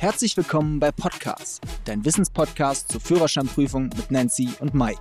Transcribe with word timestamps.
Herzlich 0.00 0.34
willkommen 0.34 0.80
bei 0.80 0.92
Podcast, 0.92 1.60
dein 1.84 2.06
Wissenspodcast 2.06 2.90
zur 2.90 3.02
Führerscheinprüfung 3.02 3.90
mit 3.94 4.10
Nancy 4.10 4.48
und 4.58 4.72
Mike. 4.72 4.98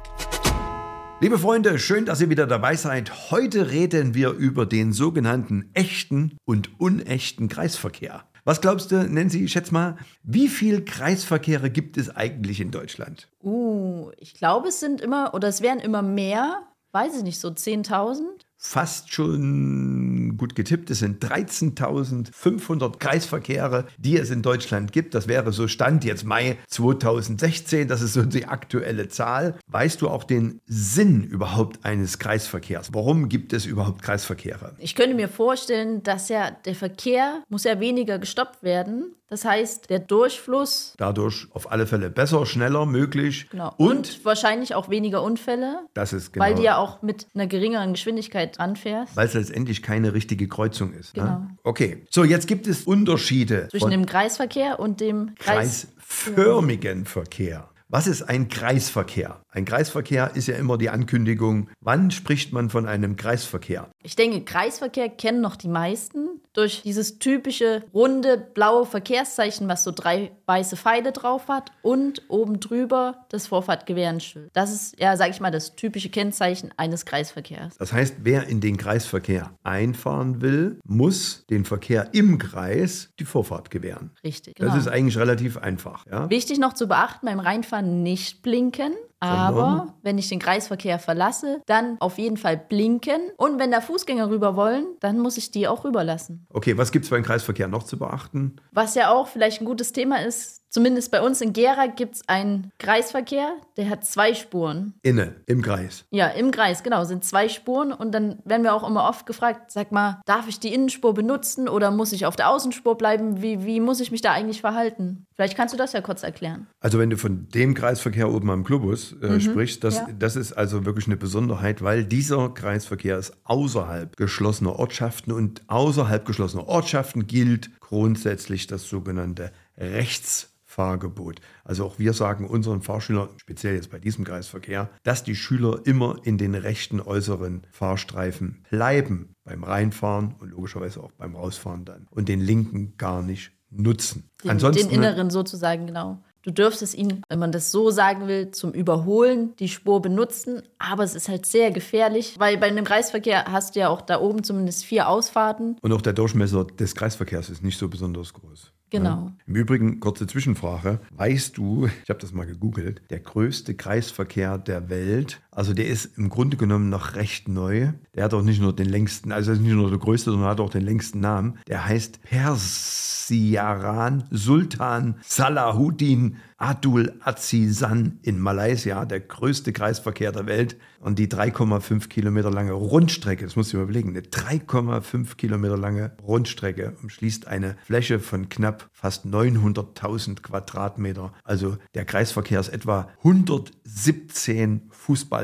Liebe 1.22 1.40
Freunde, 1.40 1.80
schön, 1.80 2.04
dass 2.04 2.20
ihr 2.20 2.30
wieder 2.30 2.48
dabei 2.48 2.76
seid. 2.76 3.32
Heute 3.32 3.72
reden 3.72 4.14
wir 4.14 4.32
über 4.32 4.66
den 4.66 4.92
sogenannten 4.92 5.70
echten 5.74 6.36
und 6.44 6.82
unechten 6.82 7.48
Kreisverkehr. 7.48 8.26
Was 8.44 8.60
glaubst 8.60 8.92
du, 8.92 9.10
Nancy, 9.10 9.48
schätz 9.48 9.72
mal, 9.72 9.96
wie 10.24 10.50
viele 10.50 10.84
Kreisverkehre 10.84 11.70
gibt 11.70 11.96
es 11.96 12.14
eigentlich 12.14 12.60
in 12.60 12.72
Deutschland? 12.72 13.30
Uh, 13.42 14.12
ich 14.18 14.34
glaube, 14.34 14.68
es 14.68 14.82
sind 14.82 15.00
immer, 15.00 15.34
oder 15.34 15.48
es 15.48 15.62
wären 15.62 15.80
immer 15.80 16.02
mehr, 16.02 16.64
weiß 16.92 17.16
ich 17.16 17.24
nicht, 17.24 17.40
so 17.40 17.48
10.000? 17.48 18.24
fast 18.62 19.14
schon 19.14 20.19
gut 20.38 20.56
getippt. 20.56 20.90
Es 20.90 21.00
sind 21.00 21.24
13.500 21.24 22.98
Kreisverkehre, 22.98 23.86
die 23.98 24.18
es 24.18 24.30
in 24.30 24.42
Deutschland 24.42 24.92
gibt. 24.92 25.14
Das 25.14 25.28
wäre 25.28 25.52
so 25.52 25.68
Stand 25.68 26.04
jetzt 26.04 26.26
Mai 26.26 26.58
2016. 26.68 27.88
Das 27.88 28.02
ist 28.02 28.14
so 28.14 28.24
die 28.24 28.46
aktuelle 28.46 29.08
Zahl. 29.08 29.56
Weißt 29.68 30.02
du 30.02 30.10
auch 30.10 30.24
den 30.24 30.62
Sinn 30.66 31.24
überhaupt 31.24 31.86
eines 31.86 32.20
Kreisverkehrs? 32.20 32.90
Warum 32.94 33.30
gibt 33.30 33.54
es 33.54 33.66
überhaupt 33.66 34.02
Kreisverkehre? 34.02 34.74
Ich 34.80 34.96
könnte 34.96 35.16
mir 35.16 35.30
vorstellen, 35.30 36.04
dass 36.04 36.30
ja 36.30 36.52
der 36.52 36.76
Verkehr 36.76 37.44
muss 37.50 37.64
ja 37.64 37.80
weniger 37.80 38.20
gestoppt 38.20 38.64
werden. 38.64 39.16
Das 39.30 39.46
heißt, 39.46 39.90
der 39.90 40.00
Durchfluss. 40.00 40.94
Dadurch 40.98 41.48
auf 41.52 41.72
alle 41.72 41.86
Fälle 41.88 42.10
besser, 42.10 42.46
schneller, 42.46 42.86
möglich. 42.86 43.48
Genau. 43.50 43.74
Und, 43.78 43.90
und 43.90 44.26
wahrscheinlich 44.26 44.76
auch 44.76 44.90
weniger 44.90 45.22
Unfälle. 45.24 45.82
Das 45.94 46.14
ist 46.14 46.34
genau. 46.34 46.46
Weil 46.46 46.56
die 46.56 46.64
ja 46.64 46.78
auch 46.78 47.02
mit 47.02 47.28
einer 47.36 47.48
geringeren 47.48 47.94
Geschwindigkeit 47.94 48.60
anfährst. 48.60 49.16
Weil 49.16 49.28
es 49.28 49.34
letztendlich 49.34 49.84
keine 49.84 50.14
richtige 50.14 50.48
Kreuzung 50.48 50.94
ist. 50.94 51.16
Ne? 51.16 51.24
Genau. 51.24 51.40
Ne? 51.40 51.58
Okay. 51.64 52.06
So, 52.10 52.24
jetzt 52.24 52.48
gibt 52.48 52.68
es 52.68 52.84
Unterschiede. 52.84 53.68
Zwischen 53.70 53.92
dem 53.92 54.06
Kreisverkehr 54.06 54.80
und 54.80 55.00
dem 55.00 55.36
Kreis 55.36 55.88
kreisförmigen 56.10 57.06
Verkehr. 57.06 57.70
Was 57.92 58.06
ist 58.06 58.22
ein 58.22 58.50
Kreisverkehr? 58.50 59.42
Ein 59.50 59.66
Kreisverkehr 59.66 60.36
ist 60.36 60.48
ja 60.48 60.56
immer 60.56 60.78
die 60.78 60.92
Ankündigung, 60.92 61.70
wann 61.82 62.12
spricht 62.12 62.54
man 62.54 62.70
von 62.70 62.86
einem 62.86 63.16
Kreisverkehr? 63.16 63.90
Ich 64.04 64.16
denke, 64.16 64.42
Kreisverkehr 64.42 65.10
kennen 65.10 65.42
noch 65.42 65.56
die 65.56 65.70
meisten 65.70 66.40
durch 66.54 66.84
dieses 66.84 67.18
typische 67.18 67.84
runde 67.92 68.38
blaue 68.38 68.86
Verkehrszeichen, 68.86 69.68
was 69.68 69.84
so 69.84 69.92
drei 69.92 70.32
weiße 70.46 70.78
Pfeile 70.78 71.12
drauf 71.12 71.48
hat 71.48 71.72
und 71.82 72.22
oben 72.28 72.60
drüber 72.60 73.26
das 73.30 73.48
Vorfahrtgewährenschild. 73.48 74.50
Das 74.54 74.72
ist 74.72 75.00
ja, 75.00 75.18
sag 75.18 75.32
ich 75.32 75.40
mal, 75.40 75.52
das 75.52 75.76
typische 75.76 76.10
Kennzeichen 76.10 76.72
eines 76.78 77.06
Kreisverkehrs. 77.06 77.76
Das 77.78 77.92
heißt, 77.92 78.18
wer 78.22 78.48
in 78.48 78.62
den 78.62 78.78
Kreisverkehr 78.78 79.52
einfahren 79.64 80.42
will, 80.42 80.80
muss 80.84 81.46
den 81.50 81.66
Verkehr 81.66 82.10
im 82.14 82.38
Kreis 82.38 83.10
die 83.20 83.26
Vorfahrt 83.26 83.72
gewähren. 83.72 84.12
Richtig. 84.24 84.56
Genau. 84.56 84.70
Das 84.70 84.80
ist 84.80 84.88
eigentlich 84.88 85.18
relativ 85.18 85.58
einfach. 85.58 86.06
Ja? 86.06 86.30
Wichtig 86.30 86.60
noch 86.60 86.74
zu 86.74 86.88
beachten, 86.88 87.26
beim 87.26 87.40
Reinfahren 87.40 87.79
nicht 87.82 88.42
blinken. 88.42 88.94
Aber 89.20 89.94
wenn 90.02 90.18
ich 90.18 90.30
den 90.30 90.40
Kreisverkehr 90.40 91.00
verlasse, 91.00 91.62
dann 91.66 91.98
auf 92.00 92.18
jeden 92.18 92.38
Fall 92.38 92.58
blinken. 92.58 93.22
Und 93.38 93.60
wenn 93.60 93.72
da 93.72 93.82
Fußgänger 93.82 94.30
rüber 94.30 94.56
wollen, 94.56 94.86
dann 95.00 95.20
muss 95.20 95.38
ich 95.38 95.52
die 95.52 95.68
auch 95.68 95.84
rüberlassen. 95.84 96.46
Okay, 96.52 96.78
was 96.78 96.92
gibt 96.92 97.06
es 97.06 97.12
beim 97.12 97.24
Kreisverkehr 97.24 97.68
noch 97.68 97.84
zu 97.84 97.98
beachten? 97.98 98.56
Was 98.72 98.96
ja 98.96 99.12
auch 99.12 99.28
vielleicht 99.28 99.62
ein 99.62 99.66
gutes 99.66 99.92
Thema 99.92 100.22
ist, 100.22 100.60
Zumindest 100.70 101.10
bei 101.10 101.22
uns 101.22 101.42
in 101.42 101.52
Gera 101.52 101.88
gibt 101.88 102.16
es 102.16 102.30
einen 102.30 102.72
Kreisverkehr, 102.78 103.54
der 103.76 103.90
hat 103.90 104.06
zwei 104.06 104.36
Spuren. 104.36 104.94
Inne, 105.02 105.38
im 105.48 105.64
Kreis. 105.64 106.06
Ja, 106.12 106.28
im 106.28 106.52
Kreis, 106.52 106.84
genau, 106.84 107.06
sind 107.06 107.26
zwei 107.26 107.50
Spuren. 107.50 107.92
Und 107.92 108.12
dann 108.12 108.38
werden 108.46 108.64
wir 108.64 108.76
auch 108.76 108.88
immer 108.88 109.10
oft 109.10 109.26
gefragt, 109.26 109.72
sag 109.72 109.92
mal, 109.92 110.22
darf 110.26 110.48
ich 110.48 110.60
die 110.60 110.74
Innenspur 110.74 111.16
benutzen 111.16 111.68
oder 111.68 111.90
muss 111.90 112.12
ich 112.12 112.28
auf 112.28 112.36
der 112.36 112.50
Außenspur 112.50 112.98
bleiben? 112.98 113.42
Wie, 113.42 113.66
wie 113.66 113.80
muss 113.80 114.00
ich 114.00 114.12
mich 114.12 114.22
da 114.22 114.32
eigentlich 114.32 114.62
verhalten? 114.62 115.26
Vielleicht 115.34 115.58
kannst 115.58 115.74
du 115.74 115.78
das 115.78 115.94
ja 115.94 116.02
kurz 116.02 116.22
erklären. 116.22 116.68
Also 116.80 117.00
wenn 117.00 117.10
du 117.10 117.18
von 117.18 117.48
dem 117.50 117.74
Kreisverkehr 117.74 118.32
oben 118.32 118.52
am 118.52 118.64
Globus 118.64 119.09
äh, 119.22 119.30
mhm, 119.30 119.42
sprichst, 119.42 119.84
das, 119.84 119.96
ja. 119.96 120.08
das 120.18 120.36
ist 120.36 120.54
also 120.54 120.86
wirklich 120.86 121.08
eine 121.08 121.18
Besonderheit, 121.18 121.82
weil 121.82 122.04
dieser 122.04 122.50
Kreisverkehr 122.50 123.18
ist 123.18 123.34
außerhalb 123.44 124.16
geschlossener 124.18 124.78
Ortschaften 124.78 125.32
und 125.32 125.62
außerhalb 125.68 126.26
geschlossener 126.26 126.68
Ortschaften 126.68 127.28
gilt 127.28 127.70
grundsätzlich 127.80 128.68
das 128.68 128.88
sogenannte 128.88 129.52
Rechts 129.78 130.50
Fahrgebot. 130.70 131.42
Also 131.64 131.84
auch 131.84 131.98
wir 131.98 132.14
sagen 132.14 132.48
unseren 132.48 132.84
Fahrschülern, 132.84 133.30
speziell 133.38 133.74
jetzt 133.74 133.90
bei 133.90 133.98
diesem 133.98 134.24
Kreisverkehr, 134.24 134.90
dass 135.02 135.24
die 135.24 135.36
Schüler 135.36 135.82
immer 135.86 136.18
in 136.24 136.38
den 136.38 136.54
rechten 136.54 137.02
äußeren 137.02 137.64
Fahrstreifen 137.72 138.64
bleiben 138.70 139.34
beim 139.44 139.64
Reinfahren 139.64 140.36
und 140.38 140.52
logischerweise 140.52 141.02
auch 141.02 141.12
beim 141.14 141.36
Rausfahren 141.36 141.86
dann 141.86 142.08
und 142.12 142.30
den 142.30 142.40
linken 142.40 142.94
gar 142.98 143.24
nicht 143.24 143.52
nutzen. 143.72 144.30
Den, 144.44 144.52
Ansonsten, 144.52 144.90
den 144.90 145.00
inneren 145.00 145.32
sozusagen, 145.32 145.88
genau. 145.88 146.24
Du 146.44 146.52
dürftest 146.52 146.96
ihn, 146.96 147.22
wenn 147.28 147.40
man 147.40 147.52
das 147.52 147.72
so 147.72 147.92
sagen 147.92 148.28
will, 148.28 148.52
zum 148.52 148.72
Überholen 148.72 149.56
die 149.58 149.68
Spur 149.68 150.02
benutzen, 150.02 150.62
aber 150.78 151.04
es 151.04 151.14
ist 151.14 151.28
halt 151.28 151.46
sehr 151.46 151.72
gefährlich, 151.72 152.36
weil 152.40 152.58
bei 152.58 152.68
einem 152.68 152.86
Kreisverkehr 152.86 153.46
hast 153.46 153.76
du 153.76 153.82
ja 153.82 153.90
auch 153.90 154.02
da 154.02 154.22
oben 154.22 154.44
zumindest 154.44 154.86
vier 154.86 155.10
Ausfahrten. 155.10 155.78
Und 155.82 155.92
auch 155.92 156.02
der 156.02 156.14
Durchmesser 156.14 156.66
des 156.66 156.96
Kreisverkehrs 156.96 157.50
ist 157.50 157.64
nicht 157.64 157.78
so 157.78 157.90
besonders 157.90 158.34
groß. 158.34 158.72
Genau. 158.90 159.10
Ja. 159.10 159.34
Im 159.46 159.56
Übrigen, 159.56 160.00
kurze 160.00 160.26
Zwischenfrage. 160.26 161.00
Weißt 161.12 161.58
du, 161.58 161.88
ich 162.04 162.10
habe 162.10 162.20
das 162.20 162.34
mal 162.34 162.46
gegoogelt, 162.46 163.02
der 163.10 163.20
größte 163.20 163.76
Kreisverkehr 163.76 164.58
der 164.58 164.90
Welt, 164.90 165.42
also 165.52 165.74
der 165.74 165.88
ist 165.88 166.18
im 166.18 166.30
Grunde 166.30 166.58
genommen 166.58 166.90
noch 166.90 167.16
recht 167.16 167.48
neu. 167.48 167.94
Der 168.16 168.24
hat 168.24 168.34
auch 168.34 168.44
nicht 168.44 168.62
nur 168.62 168.76
den 168.76 168.88
längsten, 168.88 169.32
also 169.32 169.52
nicht 169.52 169.74
nur 169.74 169.90
der 169.90 170.00
größte, 170.00 170.32
sondern 170.32 170.50
hat 170.50 170.60
auch 170.60 170.70
den 170.70 170.84
längsten 170.84 171.20
Namen. 171.20 171.60
Der 171.68 171.86
heißt 171.86 172.22
Persiaran 172.24 174.26
Sultan 174.30 175.16
Salahuddin 175.24 176.38
Adul 176.62 177.14
Azizan 177.22 178.20
in 178.22 178.38
Malaysia, 178.38 179.06
der 179.06 179.22
größte 179.22 179.72
Kreisverkehr 179.72 180.34
der 180.34 180.46
Welt 180.46 180.76
und 181.00 181.18
die 181.18 181.28
3,5 181.28 182.10
Kilometer 182.10 182.52
lange 182.52 182.74
Rundstrecke, 182.74 183.46
das 183.46 183.56
muss 183.56 183.70
ich 183.70 183.76
mir 183.76 183.84
überlegen, 183.84 184.10
eine 184.10 184.22
3,5 184.22 185.38
Kilometer 185.38 185.78
lange 185.78 186.12
Rundstrecke 186.22 186.98
umschließt 187.02 187.48
eine 187.48 187.78
Fläche 187.86 188.20
von 188.20 188.50
knapp 188.50 188.90
fast 188.92 189.26
900.000 189.26 190.42
Quadratmeter. 190.42 191.32
Also 191.46 191.78
der 191.96 192.04
Kreisverkehr 192.04 192.60
ist 192.60 192.70
etwa 192.70 193.08
117 193.20 194.90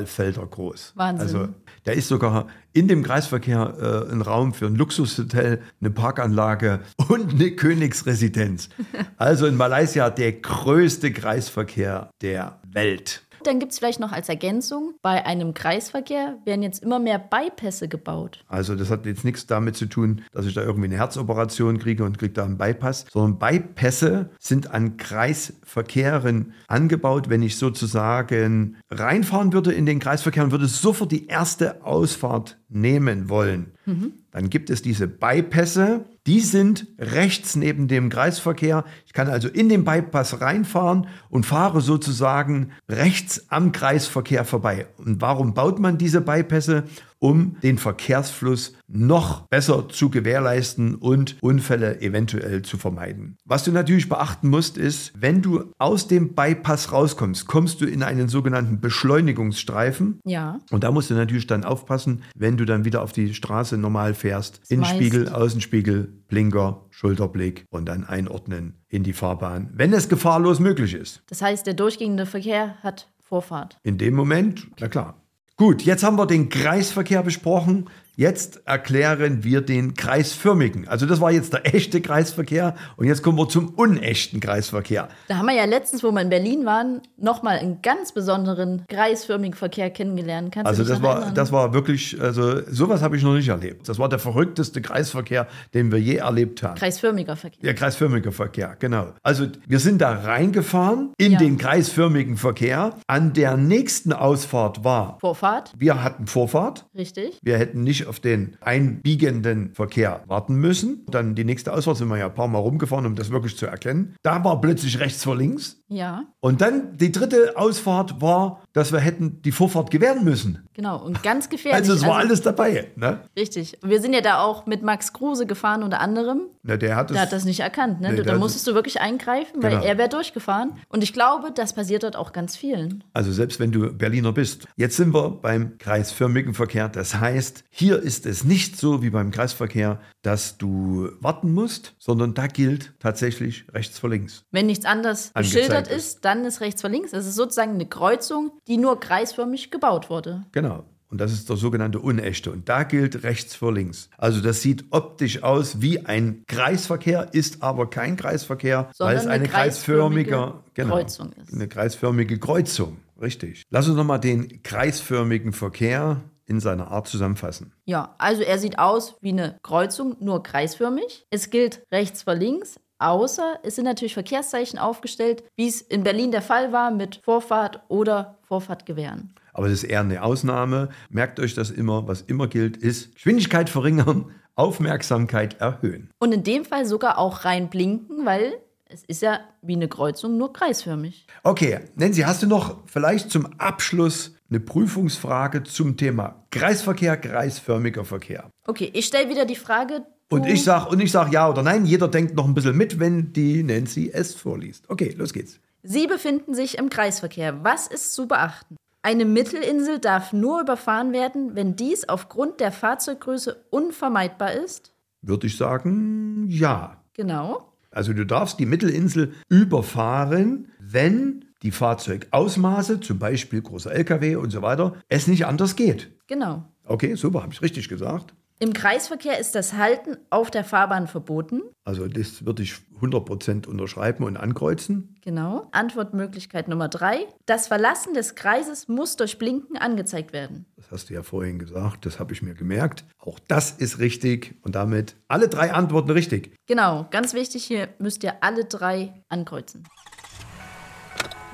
Fußballfelder 0.06 0.46
groß. 0.46 0.94
Wahnsinn. 0.96 1.28
Also 1.28 1.48
da 1.84 1.92
ist 1.92 2.08
sogar 2.08 2.48
in 2.74 2.88
dem 2.88 3.04
Kreisverkehr 3.04 4.06
äh, 4.10 4.12
ein 4.12 4.22
Raum 4.22 4.54
für 4.54 4.66
ein 4.66 4.76
Luxushotel, 4.76 5.62
eine 5.80 5.90
Parkanlage 5.90 6.80
und 7.10 7.34
eine 7.34 7.52
Königsresidenz. 7.52 8.70
Also 9.18 9.46
in 9.46 9.56
Malaysia 9.56 10.10
der 10.10 10.34
größte 10.34 11.12
Kreisverkehr 11.12 12.10
der 12.22 12.60
Welt. 12.70 13.25
Dann 13.46 13.60
gibt 13.60 13.74
es 13.74 13.80
vielleicht 13.80 14.00
noch 14.00 14.12
als 14.12 14.28
Ergänzung, 14.28 14.96
bei 15.04 15.24
einem 15.26 15.54
Kreisverkehr 15.54 16.40
werden 16.46 16.64
jetzt 16.64 16.82
immer 16.82 16.98
mehr 16.98 17.20
Bypässe 17.20 17.88
gebaut. 17.88 18.44
Also 18.48 18.76
das 18.76 18.90
hat 18.90 19.06
jetzt 19.06 19.24
nichts 19.24 19.46
damit 19.46 19.76
zu 19.76 19.86
tun, 19.86 20.24
dass 20.32 20.48
ich 20.48 20.56
da 20.56 20.64
irgendwie 20.64 20.88
eine 20.88 20.98
Herzoperation 20.98 21.78
kriege 21.78 22.04
und 22.04 22.18
kriege 22.18 22.34
da 22.34 22.44
einen 22.44 22.58
Bypass, 22.58 23.06
sondern 23.12 23.38
Bypässe 23.38 24.32
sind 24.40 24.72
an 24.72 24.98
Kreisverkehren 24.98 26.54
angebaut. 26.68 27.30
Wenn 27.30 27.44
ich 27.44 27.58
sozusagen 27.58 28.78
reinfahren 28.90 29.54
würde 29.54 29.74
in 29.74 29.86
den 29.86 30.00
Kreisverkehr 30.00 30.52
würde 30.52 30.68
sofort 30.68 31.12
die 31.12 31.28
erste 31.28 31.86
Ausfahrt 31.86 32.58
nehmen 32.70 33.30
wollen, 33.30 33.74
mhm. 33.86 34.14
dann 34.32 34.50
gibt 34.50 34.70
es 34.70 34.82
diese 34.82 35.08
Bypässe 35.08 36.06
die 36.28 36.40
sind 36.40 36.88
rechts 36.98 37.56
neben 37.56 37.88
dem 37.88 38.10
Kreisverkehr. 38.10 38.84
Ich 39.06 39.14
kann 39.14 39.28
also 39.28 39.48
in 39.48 39.70
den 39.70 39.86
Bypass 39.86 40.42
reinfahren 40.42 41.08
und 41.30 41.46
fahre 41.46 41.82
sozusagen 41.82 42.72
rechts 42.90 43.46
am 43.50 43.72
Kreisverkehr 43.72 44.44
vorbei. 44.44 44.88
Und 44.98 45.22
warum 45.22 45.54
baut 45.54 45.80
man 45.80 46.00
diese 46.00 46.22
Bypässe? 46.22 46.86
Um 47.20 47.58
den 47.64 47.78
Verkehrsfluss 47.78 48.74
noch 48.88 49.48
besser 49.48 49.90
zu 49.90 50.10
gewährleisten 50.10 50.96
und 50.96 51.38
Unfälle 51.42 52.02
eventuell 52.02 52.62
zu 52.62 52.78
vermeiden. 52.78 53.38
Was 53.46 53.64
du 53.64 53.72
natürlich 53.72 54.10
beachten 54.10 54.50
musst, 54.50 54.78
ist, 54.78 55.14
wenn 55.16 55.42
du 55.42 55.72
aus 55.78 56.08
dem 56.08 56.36
Bypass 56.36 56.92
rauskommst, 56.92 57.48
kommst 57.48 57.82
du 57.82 57.86
in 57.86 58.04
einen 58.04 58.30
sogenannten 58.30 58.80
Beschleunigungsstreifen. 58.80 60.20
Ja. 60.26 60.60
Und 60.72 60.84
da 60.84 60.92
musst 60.92 61.10
du 61.10 61.16
natürlich 61.16 61.48
dann 61.48 61.64
aufpassen, 61.64 62.22
wenn 62.36 62.58
du 62.58 62.66
dann 62.66 62.86
wieder 62.86 63.02
auf 63.02 63.12
die 63.12 63.34
Straße 63.34 63.78
normal 63.78 64.14
fährst. 64.14 64.62
Innenspiegel, 64.70 65.30
Außenspiegel, 65.30 66.14
Blinker, 66.28 66.86
Schulterblick 66.90 67.66
und 67.70 67.86
dann 67.86 68.04
einordnen 68.04 68.76
in 68.90 69.04
die 69.04 69.14
Fahrbahn, 69.14 69.70
wenn 69.74 69.94
es 69.94 70.10
gefahrlos 70.10 70.60
möglich 70.60 70.94
ist. 70.94 71.24
Das 71.28 71.42
heißt, 71.42 71.66
der 71.66 71.74
durchgehende 71.74 72.26
Verkehr 72.26 72.76
hat 72.82 73.10
Vorfahrt. 73.20 73.80
In 73.84 73.98
dem 73.98 74.14
Moment, 74.14 74.68
na 74.80 74.88
klar. 74.88 75.25
Gut, 75.58 75.84
jetzt 75.84 76.04
haben 76.04 76.18
wir 76.18 76.26
den 76.26 76.50
Kreisverkehr 76.50 77.24
besprochen. 77.24 77.90
Jetzt 78.18 78.62
erklären 78.66 79.44
wir 79.44 79.62
den 79.62 79.94
kreisförmigen. 79.94 80.88
Also 80.88 81.06
das 81.06 81.20
war 81.20 81.32
jetzt 81.32 81.54
der 81.54 81.74
echte 81.74 82.00
Kreisverkehr 82.02 82.76
und 82.98 83.08
jetzt 83.08 83.22
kommen 83.24 83.38
wir 83.38 83.50
zum 83.50 83.70
unechten 83.70 84.40
Kreisverkehr. 84.40 85.10
Da 85.28 85.38
haben 85.38 85.48
wir 85.48 85.56
ja 85.56 85.66
letztens, 85.66 86.04
wo 86.04 86.12
wir 86.12 86.22
in 86.22 86.30
Berlin 86.30 86.66
waren, 86.66 87.02
nochmal 87.18 87.58
einen 87.60 87.82
ganz 87.82 88.14
besonderen 88.14 88.84
kreisförmigen 88.88 89.54
Verkehr 89.56 89.90
kennengelernt. 89.90 90.54
Kannst 90.54 90.68
Also 90.68 90.84
das 90.86 91.02
war, 91.02 91.16
erinnern? 91.18 91.36
das 91.36 91.52
war 91.52 91.74
wirklich, 91.74 92.20
also 92.22 92.62
sowas 92.72 93.02
habe 93.02 93.18
ich 93.18 93.24
noch 93.24 93.34
nicht 93.34 93.50
erlebt. 93.50 93.90
Das 93.90 94.00
war 94.00 94.08
der 94.08 94.20
verrückteste 94.20 94.82
Kreisverkehr, 94.82 95.48
den 95.74 95.92
wir 95.92 96.00
je 96.00 96.16
erlebt 96.16 96.64
haben. 96.64 96.76
kreisförmiger 96.76 97.36
Verkehr. 97.36 97.60
Der 97.64 97.74
kreisförmige 97.76 98.32
Verkehr, 98.32 98.76
genau. 98.80 99.08
Also 99.24 99.48
wir 99.68 99.80
sind 99.80 100.00
da 100.02 100.12
reingefahren 100.14 101.12
in 101.18 101.34
Ja. 101.34 101.40
den 101.40 101.58
kreisförmigen 101.58 102.38
Verkehr. 102.38 102.96
An 103.08 103.34
der 103.34 103.58
nächsten 103.58 104.14
Ausfahrt 104.14 104.84
war, 104.84 105.18
Vorfahrt, 105.20 105.74
wir 105.78 106.02
hatten 106.04 106.28
Vorfahrt. 106.28 106.86
richtig. 106.96 107.40
Wir 107.44 107.58
hätten 107.58 107.84
nicht 107.84 108.05
auf 108.06 108.20
den 108.20 108.58
einbiegenden 108.62 109.74
Verkehr 109.74 110.24
warten 110.28 110.56
müssen. 110.56 111.06
Dann 111.10 111.36
die 111.36 111.44
nächste 111.44 111.74
Ausfahrt 111.74 111.98
sind 111.98 112.08
wir 112.08 112.18
ja 112.18 112.28
ein 112.28 112.34
paar 112.34 112.48
Mal 112.48 112.60
rumgefahren, 112.60 113.06
um 113.06 113.16
das 113.16 113.30
wirklich 113.32 113.58
zu 113.58 113.66
erkennen. 113.66 114.16
Da 114.24 114.44
war 114.44 114.62
plötzlich 114.62 115.00
rechts 115.00 115.24
vor 115.24 115.36
links. 115.36 115.84
Ja, 115.88 116.24
Und 116.40 116.62
dann 116.62 116.98
die 116.98 117.12
dritte 117.12 117.54
Ausfahrt 117.58 118.20
war, 118.20 118.64
dass 118.74 118.92
wir 118.92 119.00
hätten 119.00 119.42
die 119.44 119.52
Vorfahrt 119.52 119.92
gewähren 119.92 120.24
müssen. 120.24 120.68
genau. 120.74 120.98
Und 121.04 121.22
ganz 121.22 121.48
gefährlich. 121.50 121.80
Also 121.80 121.94
es 121.94 122.06
war 122.06 122.18
alles 122.18 122.42
dabei. 122.42 122.92
Ne? 122.96 123.22
Richtig. 123.38 123.78
Wir 123.84 124.02
sind 124.02 124.14
ja 124.14 124.22
da 124.22 124.40
auch 124.42 124.66
mit 124.66 124.82
Max 124.82 125.14
Kruse 125.14 125.46
gefahren 125.46 125.84
unter 125.84 126.00
anderem. 126.02 126.42
Na, 126.64 126.76
der 126.78 126.96
hat 126.96 127.12
es. 127.12 127.14
Der 127.14 127.22
hat 127.22 127.32
das 127.32 127.46
nicht 127.46 127.60
erkannt. 127.60 128.02
Ne? 128.02 128.14
Nee, 128.14 128.24
da 128.24 128.36
musstest 128.38 128.66
du 128.68 128.74
wirklich 128.74 129.00
eingreifen, 129.00 129.62
weil 129.62 129.72
Genau. 129.72 129.84
er 129.84 129.98
wäre 130.00 130.10
durchgefahren. 130.10 130.74
Und 130.90 131.04
ich 131.04 131.14
glaube, 131.14 131.52
das 131.54 131.74
passiert 131.74 132.02
dort 132.04 132.16
auch 132.16 132.34
ganz 132.34 132.58
vielen. 132.58 133.04
Also 133.14 133.32
selbst 133.32 133.60
wenn 133.60 133.72
du 133.72 133.94
Berliner 133.94 134.32
bist. 134.34 134.68
Jetzt 134.76 134.98
sind 134.98 135.14
wir 135.14 135.30
beim 135.30 135.78
kreisförmigen 135.78 136.56
Verkehr. 136.56 136.90
Das 136.90 137.16
heißt, 137.20 137.64
hier 137.70 138.00
ist 138.02 138.26
es 138.26 138.44
nicht 138.44 138.78
so 138.78 139.04
wie 139.04 139.12
beim 139.12 139.30
Kreisverkehr, 139.32 140.00
dass 140.24 140.58
du 140.58 141.10
warten 141.22 141.54
musst, 141.54 141.94
sondern 142.00 142.34
da 142.34 142.48
gilt 142.48 142.94
tatsächlich 143.00 143.66
rechts 143.72 144.00
vor 144.00 144.10
links. 144.10 144.44
Wenn 144.52 144.66
nichts 144.66 144.86
anderes 144.86 145.30
Angezeigt 145.36 145.75
beschildert 145.84 145.98
ist. 145.98 146.16
ist, 146.16 146.26
dann 146.26 146.46
ist 146.46 146.62
rechts 146.62 146.82
vor 146.82 146.90
links. 146.90 147.14
Es 147.14 147.26
ist 147.26 147.36
sozusagen 147.36 147.74
eine 147.74 147.86
Kreuzung, 147.86 148.52
die 148.68 148.78
nur 148.78 149.00
kreisförmig 149.00 149.72
gebaut 149.72 150.10
wurde. 150.10 150.46
Genau. 150.52 150.86
Und 151.08 151.22
das 151.22 151.32
ist 151.32 151.50
der 151.50 151.56
sogenannte 151.56 152.00
Unechte. 152.00 152.52
Und 152.52 152.68
da 152.68 152.84
gilt 152.84 153.24
rechts 153.24 153.56
vor 153.56 153.72
links. 153.72 154.10
Also 154.18 154.42
das 154.42 154.62
sieht 154.62 154.86
optisch 154.90 155.44
aus 155.44 155.82
wie 155.82 156.06
ein 156.06 156.44
Kreisverkehr, 156.48 157.30
ist 157.32 157.64
aber 157.64 157.90
kein 157.90 158.18
Kreisverkehr, 158.18 158.86
weil 158.86 158.94
Sondern 158.96 159.18
es 159.18 159.24
eine 159.26 159.34
eine 159.36 159.48
kreisförmige 159.48 160.32
kreisförmige 160.32 160.64
genau, 160.74 160.96
Kreuzung 160.96 161.32
ist. 161.34 161.54
Eine 161.54 161.68
kreisförmige 161.68 162.40
Kreuzung. 162.40 162.98
Richtig. 163.22 163.64
Lass 163.70 163.88
uns 163.88 163.96
nochmal 163.96 164.20
den 164.20 164.62
kreisförmigen 164.64 165.54
Verkehr 165.54 166.22
in 166.48 166.60
seiner 166.60 166.92
Art 166.92 167.08
zusammenfassen. 167.08 167.74
Ja, 167.86 168.16
also 168.18 168.42
er 168.44 168.60
sieht 168.60 168.78
aus 168.78 169.16
wie 169.22 169.30
eine 169.30 169.58
Kreuzung, 169.64 170.16
nur 170.20 170.44
kreisförmig. 170.44 171.26
Es 171.30 171.50
gilt 171.50 171.84
rechts 171.92 172.24
vor 172.24 172.36
links, 172.36 172.80
außer 173.00 173.60
es 173.64 173.76
sind 173.76 173.86
natürlich 173.86 174.14
Verkehrszeichen 174.14 174.80
aufgestellt, 174.80 175.44
wie 175.56 175.68
es 175.68 175.82
in 175.82 176.04
Berlin 176.04 176.32
der 176.32 176.42
Fall 176.42 176.72
war 176.72 176.92
mit 176.92 177.22
Vorfahrt 177.24 177.82
oder 177.88 178.38
Vorfahrt 178.44 178.86
gewähren. 178.86 179.34
Aber 179.54 179.68
das 179.70 179.84
ist 179.84 179.90
eher 179.90 180.02
eine 180.02 180.22
Ausnahme. 180.22 180.90
Merkt 181.10 181.40
euch 181.40 181.54
das 181.54 181.72
immer. 181.72 182.08
Was 182.08 182.22
immer 182.22 182.48
gilt, 182.48 182.78
ist 182.78 183.16
Geschwindigkeit 183.16 183.70
verringern, 183.70 184.32
Aufmerksamkeit 184.56 185.60
erhöhen. 185.62 186.10
Und 186.20 186.34
in 186.34 186.44
dem 186.44 186.66
Fall 186.66 186.86
sogar 186.86 187.18
auch 187.18 187.46
rein 187.46 187.70
blinken, 187.70 188.26
weil 188.26 188.60
es 188.88 189.04
ist 189.06 189.22
ja 189.22 189.40
wie 189.62 189.76
eine 189.76 189.88
Kreuzung, 189.88 190.38
nur 190.38 190.54
kreisförmig. 190.54 191.26
Okay, 191.44 191.80
Nancy, 191.96 192.22
hast 192.22 192.44
du 192.44 192.48
noch 192.48 192.84
vielleicht 192.86 193.32
zum 193.32 193.48
Abschluss 193.58 194.36
eine 194.50 194.60
Prüfungsfrage 194.60 195.64
zum 195.64 195.98
Thema 195.98 196.46
Kreisverkehr, 196.52 197.18
kreisförmiger 197.18 198.06
Verkehr? 198.06 198.50
Okay, 198.68 198.92
ich 198.94 199.06
stelle 199.06 199.30
wieder 199.30 199.46
die 199.46 199.56
Frage. 199.56 200.06
Und 200.30 200.46
ich 200.48 200.64
sag, 200.64 200.88
und 200.92 201.00
ich 201.00 201.12
sag 201.12 201.32
ja 201.32 201.50
oder 201.50 201.62
nein. 201.62 201.86
Jeder 201.86 202.08
denkt 202.08 202.36
noch 202.36 202.46
ein 202.46 202.54
bisschen 202.54 202.76
mit, 202.76 203.00
wenn 203.00 203.32
die 203.34 203.64
Nancy 203.64 204.10
es 204.12 204.34
vorliest. 204.34 204.90
Okay, 204.90 205.14
los 205.18 205.34
geht's. 205.34 205.60
Sie 205.84 206.08
befinden 206.08 206.56
sich 206.56 206.78
im 206.78 206.90
Kreisverkehr. 206.90 207.64
Was 207.64 207.88
ist 207.88 208.14
zu 208.16 208.28
beachten? 208.28 208.76
Eine 209.04 209.26
Mittelinsel 209.26 210.00
darf 210.00 210.34
nur 210.34 210.62
überfahren 210.62 211.14
werden, 211.14 211.54
wenn 211.54 211.76
dies 211.76 212.10
aufgrund 212.10 212.60
der 212.60 212.72
Fahrzeuggröße 212.72 213.66
unvermeidbar 213.70 214.54
ist. 214.54 214.94
Würde 215.22 215.46
ich 215.46 215.58
sagen, 215.58 216.48
ja. 216.50 217.04
Genau. 217.14 217.72
Also 217.92 218.14
du 218.14 218.26
darfst 218.26 218.60
die 218.60 218.66
Mittelinsel 218.66 219.34
überfahren, 219.48 220.72
wenn 220.80 221.46
die 221.62 221.72
Fahrzeugausmaße, 221.72 223.00
zum 223.00 223.20
Beispiel 223.20 223.62
großer 223.62 223.92
LKW 223.92 224.38
und 224.38 224.50
so 224.50 224.64
weiter, 224.64 224.96
es 225.08 225.28
nicht 225.28 225.46
anders 225.46 225.76
geht. 225.76 226.12
Genau. 226.28 226.66
Okay, 226.84 227.16
super, 227.16 227.44
habe 227.44 227.54
ich 227.54 227.62
richtig 227.62 227.90
gesagt. 227.90 228.34
Im 228.58 228.72
Kreisverkehr 228.72 229.38
ist 229.38 229.54
das 229.54 229.74
Halten 229.74 230.16
auf 230.30 230.50
der 230.50 230.64
Fahrbahn 230.64 231.08
verboten. 231.08 231.62
Also 231.84 232.08
das 232.08 232.46
würde 232.46 232.64
ich 232.64 232.76
100% 233.02 233.68
unterschreiben 233.68 234.24
und 234.24 234.38
ankreuzen. 234.38 235.18
Genau. 235.22 235.68
Antwortmöglichkeit 235.74 236.70
Nummer 236.70 236.88
drei. 236.88 237.28
Das 237.46 237.68
Verlassen 237.68 238.14
des 238.14 238.36
Kreises 238.36 238.88
muss 238.88 239.18
durch 239.18 239.38
Blinken 239.38 239.78
angezeigt 239.78 240.32
werden. 240.32 240.66
Das 240.78 240.90
hast 240.90 241.10
du 241.10 241.16
ja 241.16 241.22
vorhin 241.22 241.60
gesagt, 241.60 242.06
das 242.06 242.18
habe 242.18 242.32
ich 242.32 242.42
mir 242.42 242.54
gemerkt. 242.54 243.04
Auch 243.20 243.40
das 243.40 243.72
ist 243.72 244.00
richtig 244.00 244.56
und 244.62 244.76
damit 244.76 245.18
alle 245.28 245.50
drei 245.50 245.74
Antworten 245.74 246.12
richtig. 246.12 246.56
Genau. 246.66 247.08
Ganz 247.12 247.34
wichtig, 247.34 247.66
hier 247.66 247.90
müsst 248.00 248.24
ihr 248.24 248.36
alle 248.42 248.64
drei 248.64 249.22
ankreuzen. 249.28 249.84